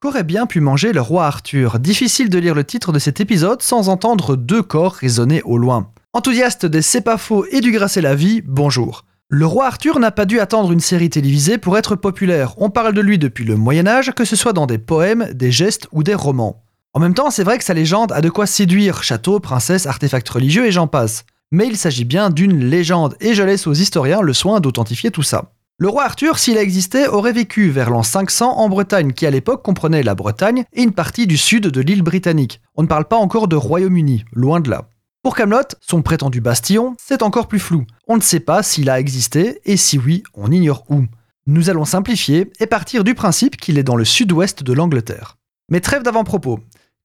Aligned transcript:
Qu'aurait 0.00 0.22
bien 0.22 0.46
pu 0.46 0.60
manger 0.60 0.92
le 0.92 1.00
roi 1.00 1.26
Arthur 1.26 1.80
Difficile 1.80 2.30
de 2.30 2.38
lire 2.38 2.54
le 2.54 2.62
titre 2.62 2.92
de 2.92 3.00
cet 3.00 3.18
épisode 3.18 3.62
sans 3.62 3.88
entendre 3.88 4.36
deux 4.36 4.62
corps 4.62 4.92
résonner 4.92 5.42
au 5.42 5.58
loin. 5.58 5.90
Enthousiaste 6.12 6.66
des 6.66 6.82
C'est 6.82 7.00
pas 7.00 7.18
faux 7.18 7.44
et 7.50 7.60
du 7.60 7.76
et 7.76 8.00
la 8.00 8.14
vie, 8.14 8.40
bonjour. 8.46 9.04
Le 9.28 9.44
roi 9.44 9.66
Arthur 9.66 9.98
n'a 9.98 10.12
pas 10.12 10.24
dû 10.24 10.38
attendre 10.38 10.70
une 10.70 10.78
série 10.78 11.10
télévisée 11.10 11.58
pour 11.58 11.76
être 11.76 11.96
populaire. 11.96 12.54
On 12.58 12.70
parle 12.70 12.94
de 12.94 13.00
lui 13.00 13.18
depuis 13.18 13.44
le 13.44 13.56
Moyen 13.56 13.88
Âge, 13.88 14.12
que 14.14 14.24
ce 14.24 14.36
soit 14.36 14.52
dans 14.52 14.66
des 14.66 14.78
poèmes, 14.78 15.32
des 15.32 15.50
gestes 15.50 15.88
ou 15.90 16.04
des 16.04 16.14
romans. 16.14 16.62
En 16.94 17.00
même 17.00 17.14
temps, 17.14 17.32
c'est 17.32 17.42
vrai 17.42 17.58
que 17.58 17.64
sa 17.64 17.74
légende 17.74 18.12
a 18.12 18.20
de 18.20 18.30
quoi 18.30 18.46
séduire 18.46 19.02
château, 19.02 19.40
princesse, 19.40 19.86
artefacts 19.86 20.28
religieux 20.28 20.66
et 20.66 20.70
j'en 20.70 20.86
passe. 20.86 21.24
Mais 21.50 21.66
il 21.66 21.76
s'agit 21.76 22.04
bien 22.04 22.30
d'une 22.30 22.64
légende, 22.64 23.16
et 23.20 23.34
je 23.34 23.42
laisse 23.42 23.66
aux 23.66 23.74
historiens 23.74 24.20
le 24.20 24.32
soin 24.32 24.60
d'authentifier 24.60 25.10
tout 25.10 25.24
ça. 25.24 25.50
Le 25.80 25.88
roi 25.88 26.02
Arthur, 26.02 26.40
s'il 26.40 26.58
a 26.58 26.62
existé, 26.62 27.06
aurait 27.06 27.32
vécu 27.32 27.70
vers 27.70 27.88
l'an 27.88 28.02
500 28.02 28.56
en 28.58 28.68
Bretagne, 28.68 29.12
qui 29.12 29.26
à 29.26 29.30
l'époque 29.30 29.64
comprenait 29.64 30.02
la 30.02 30.16
Bretagne 30.16 30.64
et 30.72 30.82
une 30.82 30.90
partie 30.90 31.28
du 31.28 31.36
sud 31.36 31.68
de 31.68 31.80
l'île 31.80 32.02
britannique. 32.02 32.60
On 32.74 32.82
ne 32.82 32.88
parle 32.88 33.04
pas 33.04 33.16
encore 33.16 33.46
de 33.46 33.54
Royaume-Uni, 33.54 34.24
loin 34.32 34.58
de 34.58 34.70
là. 34.70 34.88
Pour 35.22 35.36
Camelot, 35.36 35.76
son 35.80 36.02
prétendu 36.02 36.40
bastion, 36.40 36.96
c'est 36.98 37.22
encore 37.22 37.46
plus 37.46 37.60
flou. 37.60 37.84
On 38.08 38.16
ne 38.16 38.22
sait 38.22 38.40
pas 38.40 38.64
s'il 38.64 38.90
a 38.90 38.98
existé, 38.98 39.60
et 39.66 39.76
si 39.76 39.98
oui, 39.98 40.24
on 40.34 40.50
ignore 40.50 40.82
où. 40.88 41.04
Nous 41.46 41.70
allons 41.70 41.84
simplifier 41.84 42.50
et 42.58 42.66
partir 42.66 43.04
du 43.04 43.14
principe 43.14 43.56
qu'il 43.56 43.78
est 43.78 43.84
dans 43.84 43.94
le 43.94 44.04
sud-ouest 44.04 44.64
de 44.64 44.72
l'Angleterre. 44.72 45.36
Mais 45.70 45.80
trêve 45.80 46.02
d'avant-propos. 46.02 46.58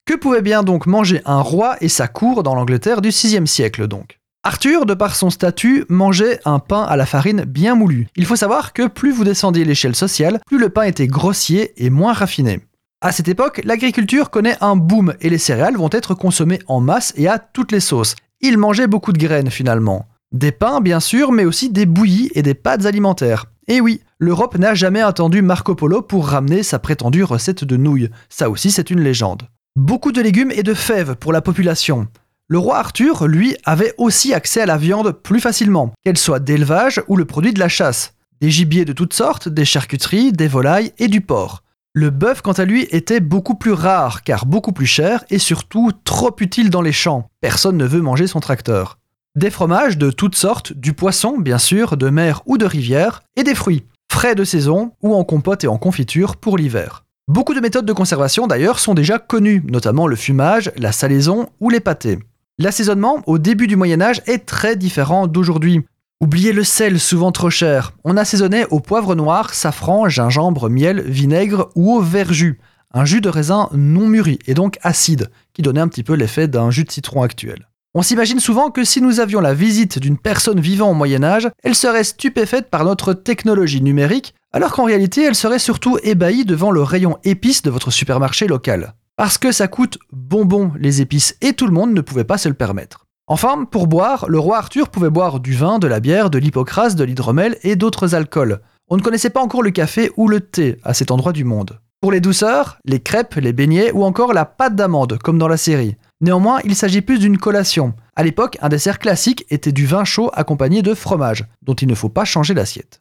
Que 0.04 0.14
pouvait 0.14 0.42
bien 0.42 0.64
donc 0.64 0.86
manger 0.86 1.22
un 1.26 1.42
roi 1.42 1.76
et 1.80 1.88
sa 1.88 2.08
cour 2.08 2.42
dans 2.42 2.56
l'Angleterre 2.56 3.02
du 3.02 3.10
VIe 3.10 3.46
siècle 3.46 3.86
donc? 3.86 4.18
Arthur, 4.46 4.84
de 4.84 4.92
par 4.92 5.16
son 5.16 5.30
statut, 5.30 5.86
mangeait 5.88 6.38
un 6.44 6.58
pain 6.58 6.82
à 6.82 6.96
la 6.96 7.06
farine 7.06 7.44
bien 7.44 7.74
moulu. 7.74 8.08
Il 8.14 8.26
faut 8.26 8.36
savoir 8.36 8.74
que 8.74 8.86
plus 8.86 9.10
vous 9.10 9.24
descendiez 9.24 9.64
l'échelle 9.64 9.96
sociale, 9.96 10.38
plus 10.46 10.58
le 10.58 10.68
pain 10.68 10.82
était 10.82 11.06
grossier 11.06 11.72
et 11.82 11.88
moins 11.88 12.12
raffiné. 12.12 12.60
À 13.00 13.10
cette 13.10 13.28
époque, 13.28 13.62
l'agriculture 13.64 14.28
connaît 14.28 14.58
un 14.60 14.76
boom 14.76 15.14
et 15.22 15.30
les 15.30 15.38
céréales 15.38 15.78
vont 15.78 15.88
être 15.90 16.14
consommées 16.14 16.58
en 16.66 16.80
masse 16.80 17.14
et 17.16 17.26
à 17.26 17.38
toutes 17.38 17.72
les 17.72 17.80
sauces. 17.80 18.16
Il 18.42 18.58
mangeait 18.58 18.86
beaucoup 18.86 19.14
de 19.14 19.18
graines 19.18 19.50
finalement. 19.50 20.08
Des 20.30 20.52
pains 20.52 20.82
bien 20.82 21.00
sûr, 21.00 21.32
mais 21.32 21.46
aussi 21.46 21.70
des 21.70 21.86
bouillies 21.86 22.30
et 22.34 22.42
des 22.42 22.52
pâtes 22.52 22.84
alimentaires. 22.84 23.46
Et 23.66 23.80
oui, 23.80 24.02
l'Europe 24.18 24.58
n'a 24.58 24.74
jamais 24.74 25.00
attendu 25.00 25.40
Marco 25.40 25.74
Polo 25.74 26.02
pour 26.02 26.28
ramener 26.28 26.62
sa 26.62 26.78
prétendue 26.78 27.24
recette 27.24 27.64
de 27.64 27.78
nouilles. 27.78 28.10
Ça 28.28 28.50
aussi 28.50 28.70
c'est 28.70 28.90
une 28.90 29.00
légende. 29.00 29.44
Beaucoup 29.74 30.12
de 30.12 30.20
légumes 30.20 30.50
et 30.50 30.62
de 30.62 30.74
fèves 30.74 31.16
pour 31.16 31.32
la 31.32 31.40
population. 31.40 32.08
Le 32.48 32.58
roi 32.58 32.76
Arthur, 32.76 33.26
lui, 33.26 33.56
avait 33.64 33.94
aussi 33.96 34.34
accès 34.34 34.60
à 34.60 34.66
la 34.66 34.76
viande 34.76 35.12
plus 35.12 35.40
facilement, 35.40 35.94
qu'elle 36.04 36.18
soit 36.18 36.40
d'élevage 36.40 37.02
ou 37.08 37.16
le 37.16 37.24
produit 37.24 37.54
de 37.54 37.58
la 37.58 37.70
chasse. 37.70 38.12
Des 38.42 38.50
gibiers 38.50 38.84
de 38.84 38.92
toutes 38.92 39.14
sortes, 39.14 39.48
des 39.48 39.64
charcuteries, 39.64 40.30
des 40.32 40.46
volailles 40.46 40.92
et 40.98 41.08
du 41.08 41.22
porc. 41.22 41.62
Le 41.94 42.10
bœuf, 42.10 42.42
quant 42.42 42.52
à 42.52 42.66
lui, 42.66 42.86
était 42.90 43.20
beaucoup 43.20 43.54
plus 43.54 43.72
rare, 43.72 44.24
car 44.24 44.44
beaucoup 44.44 44.72
plus 44.72 44.84
cher 44.84 45.24
et 45.30 45.38
surtout 45.38 45.92
trop 46.04 46.36
utile 46.38 46.68
dans 46.68 46.82
les 46.82 46.92
champs. 46.92 47.30
Personne 47.40 47.78
ne 47.78 47.86
veut 47.86 48.02
manger 48.02 48.26
son 48.26 48.40
tracteur. 48.40 48.98
Des 49.36 49.50
fromages 49.50 49.96
de 49.96 50.10
toutes 50.10 50.36
sortes, 50.36 50.74
du 50.74 50.92
poisson, 50.92 51.38
bien 51.38 51.58
sûr, 51.58 51.96
de 51.96 52.10
mer 52.10 52.42
ou 52.44 52.58
de 52.58 52.66
rivière, 52.66 53.22
et 53.36 53.42
des 53.42 53.54
fruits, 53.54 53.86
frais 54.12 54.34
de 54.34 54.44
saison 54.44 54.92
ou 55.02 55.14
en 55.14 55.24
compote 55.24 55.64
et 55.64 55.68
en 55.68 55.78
confiture 55.78 56.36
pour 56.36 56.58
l'hiver. 56.58 57.04
Beaucoup 57.26 57.54
de 57.54 57.60
méthodes 57.60 57.86
de 57.86 57.92
conservation 57.94 58.46
d'ailleurs 58.46 58.80
sont 58.80 58.92
déjà 58.92 59.18
connues, 59.18 59.62
notamment 59.66 60.06
le 60.06 60.16
fumage, 60.16 60.72
la 60.76 60.92
salaison 60.92 61.48
ou 61.58 61.70
les 61.70 61.80
pâtés. 61.80 62.18
L'assaisonnement 62.56 63.20
au 63.26 63.38
début 63.38 63.66
du 63.66 63.74
Moyen 63.74 64.00
Âge 64.00 64.22
est 64.26 64.46
très 64.46 64.76
différent 64.76 65.26
d'aujourd'hui. 65.26 65.82
Oubliez 66.20 66.52
le 66.52 66.62
sel, 66.62 67.00
souvent 67.00 67.32
trop 67.32 67.50
cher. 67.50 67.94
On 68.04 68.16
assaisonnait 68.16 68.66
au 68.70 68.78
poivre 68.78 69.16
noir, 69.16 69.52
safran, 69.52 70.08
gingembre, 70.08 70.70
miel, 70.70 71.02
vinaigre 71.02 71.70
ou 71.74 71.96
au 71.96 72.00
verjus, 72.00 72.60
un 72.92 73.04
jus 73.04 73.20
de 73.20 73.28
raisin 73.28 73.68
non 73.72 74.06
mûri 74.06 74.38
et 74.46 74.54
donc 74.54 74.78
acide, 74.82 75.30
qui 75.52 75.62
donnait 75.62 75.80
un 75.80 75.88
petit 75.88 76.04
peu 76.04 76.14
l'effet 76.14 76.46
d'un 76.46 76.70
jus 76.70 76.84
de 76.84 76.92
citron 76.92 77.22
actuel. 77.22 77.68
On 77.92 78.02
s'imagine 78.02 78.38
souvent 78.38 78.70
que 78.70 78.84
si 78.84 79.00
nous 79.00 79.18
avions 79.18 79.40
la 79.40 79.52
visite 79.52 79.98
d'une 79.98 80.18
personne 80.18 80.60
vivant 80.60 80.92
au 80.92 80.94
Moyen 80.94 81.24
Âge, 81.24 81.48
elle 81.64 81.74
serait 81.74 82.04
stupéfaite 82.04 82.70
par 82.70 82.84
notre 82.84 83.14
technologie 83.14 83.82
numérique, 83.82 84.32
alors 84.52 84.72
qu'en 84.72 84.84
réalité 84.84 85.24
elle 85.24 85.34
serait 85.34 85.58
surtout 85.58 85.98
ébahie 86.04 86.44
devant 86.44 86.70
le 86.70 86.84
rayon 86.84 87.18
épices 87.24 87.62
de 87.62 87.70
votre 87.70 87.90
supermarché 87.90 88.46
local. 88.46 88.94
Parce 89.16 89.38
que 89.38 89.52
ça 89.52 89.68
coûte 89.68 89.98
bonbon 90.12 90.72
les 90.76 91.00
épices 91.00 91.36
et 91.40 91.52
tout 91.52 91.66
le 91.66 91.72
monde 91.72 91.94
ne 91.94 92.00
pouvait 92.00 92.24
pas 92.24 92.36
se 92.36 92.48
le 92.48 92.54
permettre. 92.54 93.06
Enfin, 93.28 93.64
pour 93.64 93.86
boire, 93.86 94.26
le 94.28 94.40
roi 94.40 94.58
Arthur 94.58 94.88
pouvait 94.88 95.08
boire 95.08 95.38
du 95.38 95.54
vin, 95.54 95.78
de 95.78 95.86
la 95.86 96.00
bière, 96.00 96.30
de 96.30 96.38
l'hypocrase, 96.38 96.96
de 96.96 97.04
l'hydromel 97.04 97.56
et 97.62 97.76
d'autres 97.76 98.16
alcools. 98.16 98.60
On 98.88 98.96
ne 98.96 99.02
connaissait 99.02 99.30
pas 99.30 99.40
encore 99.40 99.62
le 99.62 99.70
café 99.70 100.10
ou 100.16 100.26
le 100.26 100.40
thé 100.40 100.78
à 100.82 100.94
cet 100.94 101.12
endroit 101.12 101.32
du 101.32 101.44
monde. 101.44 101.78
Pour 102.00 102.10
les 102.10 102.20
douceurs, 102.20 102.78
les 102.84 103.00
crêpes, 103.00 103.36
les 103.36 103.52
beignets 103.52 103.92
ou 103.92 104.04
encore 104.04 104.34
la 104.34 104.44
pâte 104.44 104.74
d'amande, 104.74 105.16
comme 105.22 105.38
dans 105.38 105.48
la 105.48 105.56
série. 105.56 105.96
Néanmoins, 106.20 106.58
il 106.64 106.74
s'agit 106.74 107.00
plus 107.00 107.20
d'une 107.20 107.38
collation. 107.38 107.94
À 108.16 108.24
l'époque, 108.24 108.58
un 108.60 108.68
dessert 108.68 108.98
classique 108.98 109.46
était 109.48 109.72
du 109.72 109.86
vin 109.86 110.04
chaud 110.04 110.30
accompagné 110.34 110.82
de 110.82 110.92
fromage, 110.92 111.46
dont 111.62 111.74
il 111.74 111.88
ne 111.88 111.94
faut 111.94 112.08
pas 112.08 112.24
changer 112.24 112.52
l'assiette. 112.52 113.00